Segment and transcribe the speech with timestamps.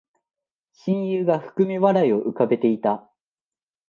[0.73, 3.07] 親友が含み笑いを浮かべていた